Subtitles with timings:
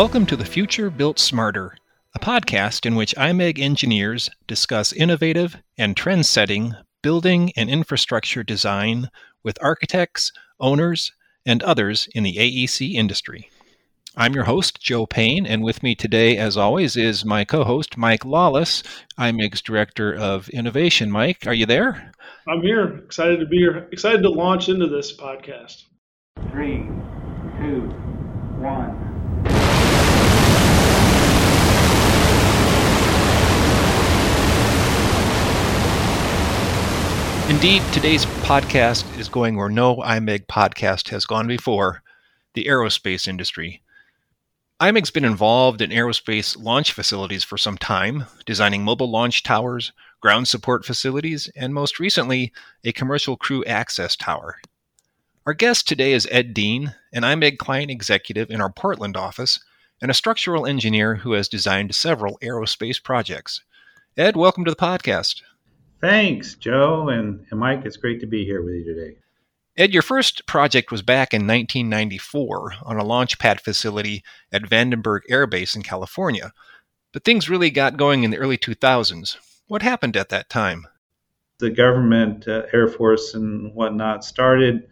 [0.00, 1.76] Welcome to The Future Built Smarter,
[2.14, 9.10] a podcast in which IMEG engineers discuss innovative and trend setting building and infrastructure design
[9.42, 11.12] with architects, owners,
[11.44, 13.50] and others in the AEC industry.
[14.16, 17.98] I'm your host, Joe Payne, and with me today, as always, is my co host,
[17.98, 18.82] Mike Lawless,
[19.18, 21.10] IMEG's Director of Innovation.
[21.10, 22.10] Mike, are you there?
[22.48, 23.00] I'm here.
[23.04, 23.86] Excited to be here.
[23.92, 25.82] Excited to launch into this podcast.
[26.50, 26.88] Three,
[27.58, 27.92] two,
[28.62, 29.09] one.
[37.50, 42.00] Indeed, today's podcast is going where no IMEG podcast has gone before
[42.54, 43.82] the aerospace industry.
[44.78, 50.46] IMEG's been involved in aerospace launch facilities for some time, designing mobile launch towers, ground
[50.46, 52.52] support facilities, and most recently,
[52.84, 54.60] a commercial crew access tower.
[55.44, 59.58] Our guest today is Ed Dean, an IMEG client executive in our Portland office
[60.00, 63.60] and a structural engineer who has designed several aerospace projects.
[64.16, 65.42] Ed, welcome to the podcast.
[66.00, 67.82] Thanks, Joe and, and Mike.
[67.84, 69.16] It's great to be here with you today.
[69.76, 74.22] Ed, your first project was back in 1994 on a launch pad facility
[74.52, 76.52] at Vandenberg Air Base in California.
[77.12, 79.36] But things really got going in the early 2000s.
[79.66, 80.86] What happened at that time?
[81.58, 84.88] The government, uh, Air Force, and whatnot started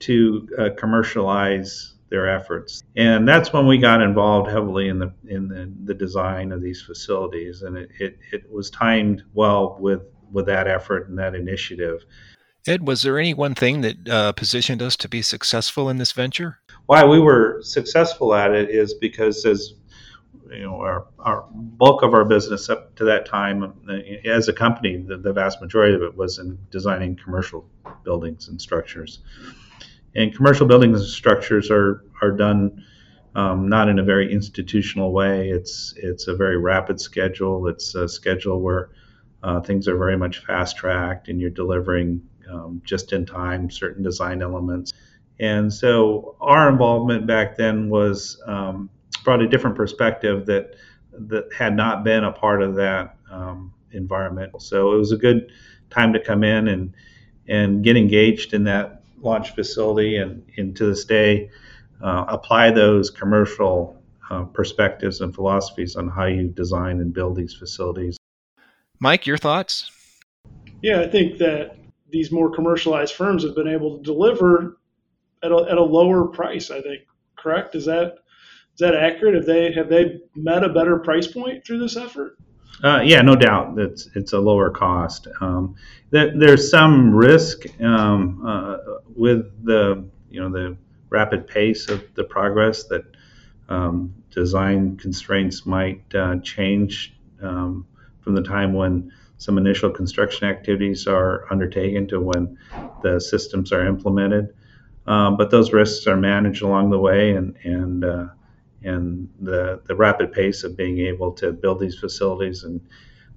[0.00, 5.48] to uh, commercialize their efforts, and that's when we got involved heavily in the in
[5.48, 10.46] the, the design of these facilities, and it, it, it was timed well with with
[10.46, 12.04] that effort and that initiative.
[12.66, 16.12] Ed, was there any one thing that uh, positioned us to be successful in this
[16.12, 16.58] venture?
[16.86, 19.74] Why we were successful at it is because as
[20.50, 23.92] you know, our, our bulk of our business up to that time uh,
[24.28, 27.68] as a company, the, the vast majority of it was in designing commercial
[28.04, 29.20] buildings and structures.
[30.14, 32.84] And commercial buildings and structures are are done
[33.34, 35.50] um, not in a very institutional way.
[35.50, 37.68] It's it's a very rapid schedule.
[37.68, 38.90] It's a schedule where
[39.42, 44.02] uh, things are very much fast tracked, and you're delivering um, just in time certain
[44.02, 44.92] design elements.
[45.38, 48.88] And so our involvement back then was um,
[49.24, 50.74] brought a different perspective that
[51.18, 54.60] that had not been a part of that um, environment.
[54.60, 55.50] So it was a good
[55.90, 56.92] time to come in and
[57.48, 61.50] and get engaged in that launch facility, and, and to this day
[62.02, 63.96] uh, apply those commercial
[64.30, 68.16] uh, perspectives and philosophies on how you design and build these facilities.
[69.00, 69.90] Mike, your thoughts?
[70.82, 71.76] Yeah, I think that
[72.10, 74.78] these more commercialized firms have been able to deliver
[75.42, 76.70] at a, at a lower price.
[76.70, 77.02] I think
[77.36, 77.74] correct.
[77.74, 78.18] Is that
[78.74, 79.34] is that accurate?
[79.34, 82.36] Have they have they met a better price point through this effort?
[82.84, 83.78] Uh, yeah, no doubt.
[83.78, 85.28] It's it's a lower cost.
[85.40, 85.76] Um,
[86.10, 88.76] there, there's some risk um, uh,
[89.14, 90.76] with the you know the
[91.08, 93.04] rapid pace of the progress that
[93.68, 97.86] um, design constraints might uh, change um,
[98.26, 102.58] from the time when some initial construction activities are undertaken to when
[103.04, 104.52] the systems are implemented.
[105.06, 108.26] Um, but those risks are managed along the way, and and uh,
[108.82, 112.80] and the the rapid pace of being able to build these facilities and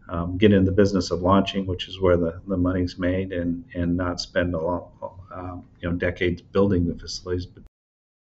[0.10, 3.64] um, get in the business of launching, which is where the, the money's made, and
[3.76, 4.90] and not spend a long,
[5.32, 7.46] um, you know decades building the facilities.
[7.46, 7.62] But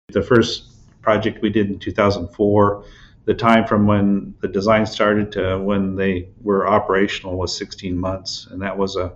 [0.08, 0.72] the first
[1.04, 2.84] project we did in 2004
[3.26, 8.48] the time from when the design started to when they were operational was 16 months,
[8.52, 9.14] and that was a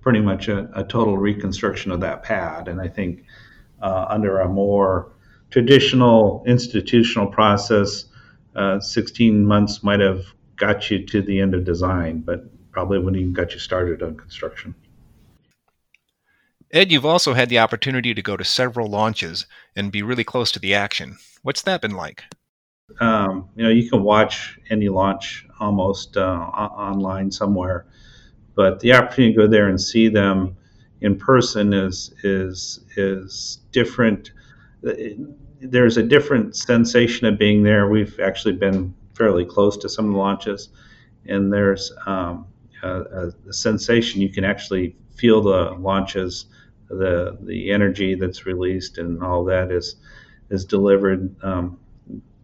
[0.00, 2.68] pretty much a, a total reconstruction of that pad.
[2.68, 3.24] And I think
[3.80, 5.12] uh, under a more
[5.50, 8.06] traditional institutional process,
[8.54, 10.24] uh, 16 months might have
[10.56, 14.16] got you to the end of design, but probably wouldn't even got you started on
[14.16, 14.74] construction.
[16.70, 20.50] Ed, you've also had the opportunity to go to several launches and be really close
[20.52, 21.18] to the action.
[21.42, 22.24] What's that been like?
[23.00, 27.86] Um, you know, you can watch any launch almost uh, online somewhere,
[28.54, 30.56] but the opportunity to go there and see them
[31.00, 34.32] in person is is is different.
[35.60, 37.88] There's a different sensation of being there.
[37.88, 40.70] We've actually been fairly close to some of the launches,
[41.26, 42.46] and there's um,
[42.82, 46.46] a, a, sensation you can actually feel the launches,
[46.88, 49.96] the the energy that's released, and all that is
[50.50, 51.34] is delivered.
[51.42, 51.78] Um,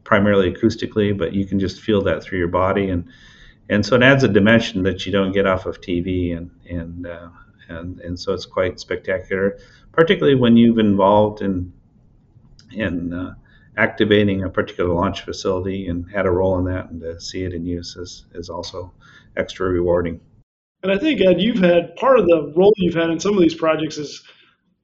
[0.08, 3.04] primarily acoustically, but you can just feel that through your body, and
[3.68, 7.06] and so it adds a dimension that you don't get off of TV, and and
[7.06, 7.28] uh,
[7.68, 9.58] and and so it's quite spectacular,
[9.92, 11.70] particularly when you've involved in
[12.72, 13.34] in uh,
[13.76, 17.52] activating a particular launch facility and had a role in that, and to see it
[17.52, 18.90] in use is is also
[19.36, 20.18] extra rewarding.
[20.82, 23.42] And I think Ed, you've had part of the role you've had in some of
[23.42, 24.22] these projects is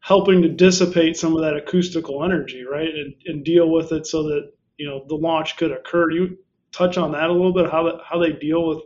[0.00, 4.24] helping to dissipate some of that acoustical energy, right, and, and deal with it so
[4.24, 6.10] that you know the launch could occur.
[6.10, 6.38] You
[6.72, 7.70] touch on that a little bit?
[7.70, 8.80] How that, how they deal with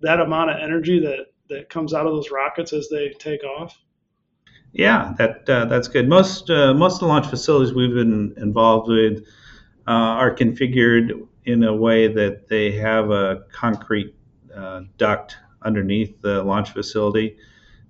[0.00, 3.78] that amount of energy that that comes out of those rockets as they take off?
[4.72, 6.08] Yeah, that uh, that's good.
[6.08, 9.26] Most uh, most of the launch facilities we've been involved with
[9.86, 14.14] uh, are configured in a way that they have a concrete
[14.54, 17.36] uh, duct underneath the launch facility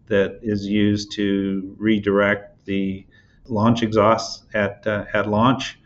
[0.07, 3.07] that is used to redirect the
[3.47, 5.79] launch exhausts at uh, at launch,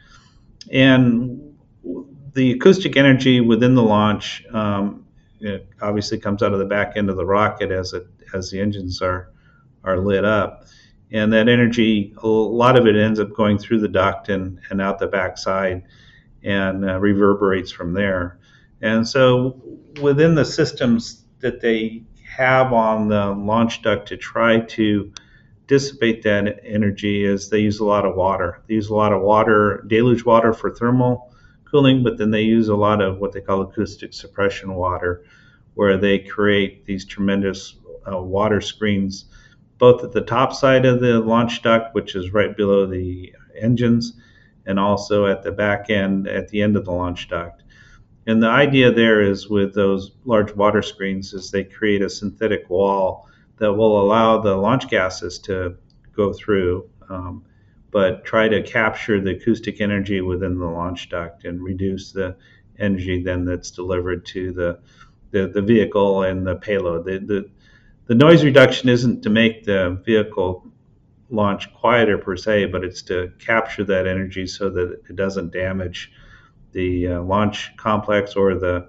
[0.72, 1.40] and
[2.32, 5.06] the acoustic energy within the launch um,
[5.82, 9.00] obviously comes out of the back end of the rocket as it as the engines
[9.02, 9.30] are
[9.84, 10.64] are lit up
[11.14, 14.82] and that energy, a lot of it ends up going through the duct and, and
[14.82, 15.84] out the backside
[16.42, 18.40] and uh, reverberates from there.
[18.82, 19.62] And so
[20.02, 22.02] within the systems that they
[22.36, 25.12] have on the launch duct to try to
[25.66, 28.62] dissipate that energy is they use a lot of water.
[28.66, 31.32] They use a lot of water, deluge water for thermal
[31.70, 35.24] cooling, but then they use a lot of what they call acoustic suppression water,
[35.74, 37.76] where they create these tremendous
[38.10, 39.26] uh, water screens
[39.78, 44.18] both at the top side of the launch duct, which is right below the engines,
[44.66, 47.62] and also at the back end at the end of the launch duct.
[48.26, 52.70] And the idea there is with those large water screens is they create a synthetic
[52.70, 53.28] wall
[53.58, 55.76] that will allow the launch gases to
[56.14, 57.44] go through, um,
[57.90, 62.36] but try to capture the acoustic energy within the launch duct and reduce the
[62.78, 64.78] energy then that's delivered to the
[65.30, 67.04] the, the vehicle and the payload.
[67.04, 67.50] The, the,
[68.06, 70.64] the noise reduction isn't to make the vehicle
[71.28, 76.12] launch quieter per se, but it's to capture that energy so that it doesn't damage
[76.70, 78.88] the uh, launch complex or the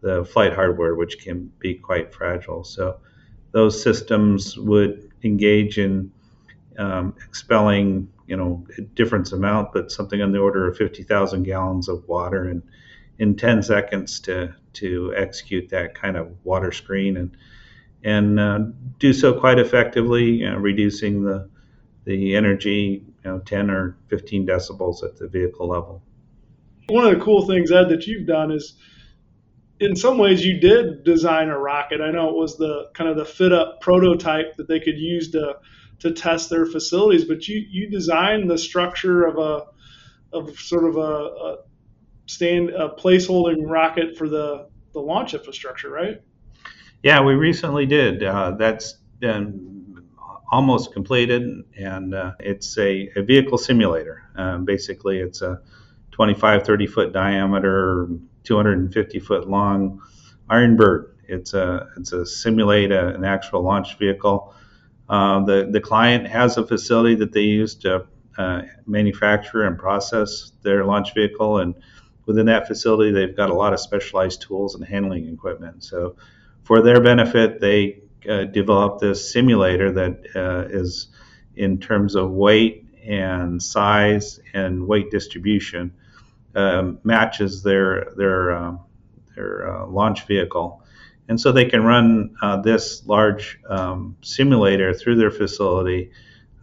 [0.00, 2.62] the flight hardware, which can be quite fragile.
[2.62, 2.98] So
[3.54, 6.10] those systems would engage in
[6.76, 11.88] um, expelling, you know, a difference amount, but something on the order of 50,000 gallons
[11.88, 12.62] of water in
[13.20, 17.36] in 10 seconds to to execute that kind of water screen and
[18.02, 18.58] and uh,
[18.98, 21.48] do so quite effectively, you know, reducing the
[22.04, 26.02] the energy, you know, 10 or 15 decibels at the vehicle level.
[26.88, 28.74] One of the cool things, Ed, that you've done is,
[29.80, 32.00] in some ways, you did design a rocket.
[32.00, 35.30] I know it was the kind of the fit up prototype that they could use
[35.32, 35.56] to
[36.00, 39.66] to test their facilities, but you you designed the structure of a
[40.32, 41.56] of sort of a, a
[42.26, 46.22] stand a placeholding rocket for the the launch infrastructure, right?
[47.02, 48.22] Yeah, we recently did.
[48.22, 50.04] Uh, that's been
[50.50, 51.42] almost completed,
[51.76, 54.22] and uh, it's a, a, vehicle simulator.
[54.36, 55.60] Um, basically, it's a
[56.12, 58.08] 25, 30 foot diameter,
[58.44, 60.00] 250 foot long
[60.48, 61.16] Iron Bird.
[61.26, 64.54] It's a it's a simulate a, an actual launch vehicle.
[65.08, 68.06] Uh, the the client has a facility that they use to
[68.36, 71.74] uh, manufacture and process their launch vehicle, and
[72.26, 75.84] within that facility, they've got a lot of specialized tools and handling equipment.
[75.84, 76.16] So
[76.62, 81.08] for their benefit, they uh, developed this simulator that uh, is,
[81.56, 85.92] in terms of weight and size and weight distribution,
[86.54, 88.80] um, matches their their um,
[89.34, 90.82] their uh, launch vehicle,
[91.28, 96.10] and so they can run uh, this large um, simulator through their facility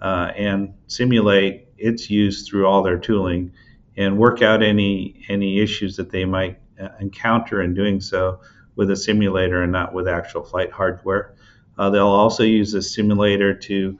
[0.01, 3.51] uh, and simulate its use through all their tooling
[3.97, 8.39] and work out any any issues that they might uh, encounter in doing so
[8.75, 11.35] with a simulator and not with actual flight hardware.
[11.77, 13.97] Uh, they'll also use a simulator to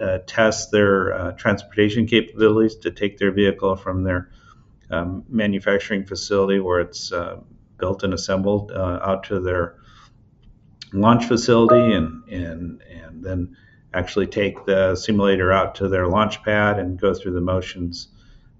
[0.00, 4.30] uh, test their uh, transportation capabilities to take their vehicle from their
[4.90, 7.40] um, manufacturing facility where it's uh,
[7.78, 9.76] built and assembled uh, out to their
[10.92, 13.56] launch facility and, and, and then
[13.94, 18.08] actually take the simulator out to their launch pad and go through the motions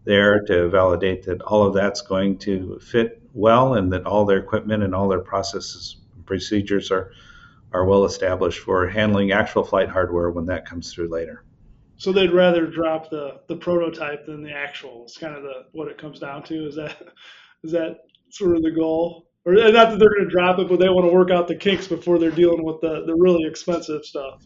[0.04, 4.38] there to validate that all of that's going to fit well and that all their
[4.38, 7.12] equipment and all their processes and procedures are
[7.72, 11.44] are well established for handling actual flight hardware when that comes through later.
[12.00, 15.02] So they'd rather drop the, the prototype than the actual.
[15.04, 16.66] It's kind of the what it comes down to.
[16.66, 16.96] Is that
[17.62, 17.98] is that
[18.30, 19.26] sort of the goal?
[19.44, 21.56] Or not that they're going to drop it, but they want to work out the
[21.56, 24.42] kinks before they're dealing with the, the really expensive stuff.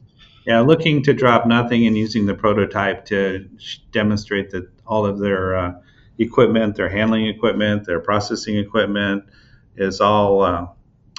[0.46, 3.48] Yeah, looking to drop nothing and using the prototype to
[3.92, 5.72] demonstrate that all of their uh,
[6.18, 9.24] equipment, their handling equipment, their processing equipment
[9.76, 10.66] is all uh,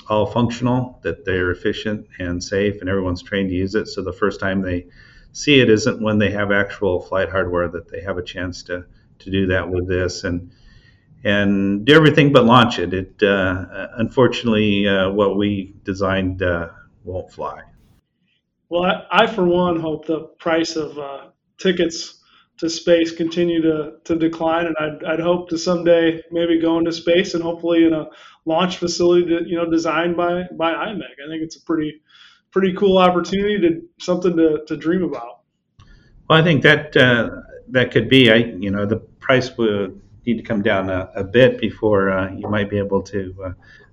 [0.10, 3.88] all functional, that they're efficient and safe, and everyone's trained to use it.
[3.88, 4.88] So the first time they
[5.36, 8.86] see it isn't when they have actual flight hardware that they have a chance to
[9.20, 10.52] to do that with this and
[11.24, 12.94] and do everything but launch it.
[12.94, 16.70] It uh, unfortunately uh, what we designed uh,
[17.04, 17.64] won't fly.
[18.70, 21.28] Well, I, I, for one hope the price of uh,
[21.58, 22.22] tickets
[22.58, 26.92] to space continue to, to decline, and I'd, I'd hope to someday maybe go into
[26.92, 28.08] space and hopefully in a
[28.46, 31.16] launch facility you know designed by by IMEG.
[31.26, 32.02] I think it's a pretty
[32.56, 35.42] pretty cool opportunity to something to, to dream about.
[36.30, 38.32] Well, I think that uh, that could be.
[38.32, 42.32] I you know the price would need to come down a, a bit before uh,
[42.32, 43.52] you might be able to uh,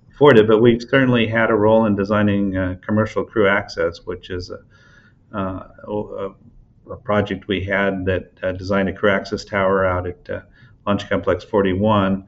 [0.09, 0.47] afford it.
[0.47, 5.37] But we've certainly had a role in designing uh, commercial crew access, which is a,
[5.37, 6.29] uh, a,
[6.93, 10.45] a project we had that uh, designed a crew access tower out at
[10.87, 12.25] Launch Complex 41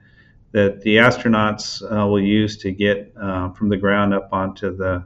[0.51, 3.13] that the astronauts will use to get
[3.55, 5.05] from the ground up onto the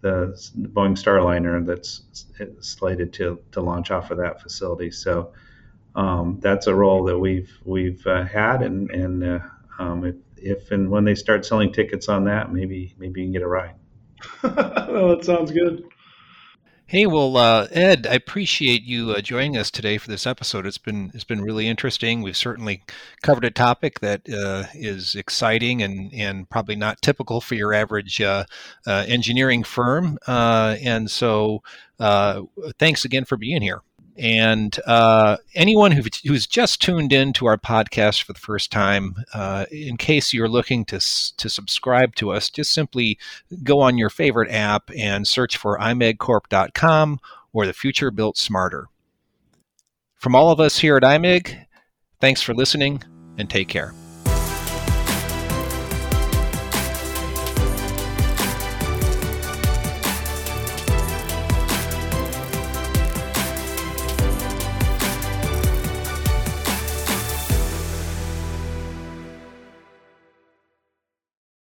[0.00, 2.02] the Boeing Starliner that's
[2.60, 4.90] slated to, to launch off of that facility.
[4.90, 5.32] So
[5.94, 9.38] um, that's a role that we've we've uh, had, and and uh,
[9.78, 13.32] um, if, if and when they start selling tickets on that, maybe maybe you can
[13.32, 13.74] get a ride.
[14.44, 15.84] oh, that sounds good.
[16.90, 20.66] Hey, well, uh, Ed, I appreciate you uh, joining us today for this episode.
[20.66, 22.20] It's been it's been really interesting.
[22.20, 22.82] We've certainly
[23.22, 28.20] covered a topic that uh, is exciting and and probably not typical for your average
[28.20, 28.42] uh,
[28.88, 30.18] uh, engineering firm.
[30.26, 31.62] Uh, and so,
[32.80, 33.82] thanks again for being here.
[34.16, 39.16] And uh, anyone who, who's just tuned in to our podcast for the first time,
[39.32, 43.18] uh, in case you're looking to, to subscribe to us, just simply
[43.62, 47.20] go on your favorite app and search for imegcorp.com
[47.52, 48.88] or the future built smarter.
[50.16, 51.64] From all of us here at IMEG,
[52.20, 53.02] thanks for listening
[53.38, 53.94] and take care.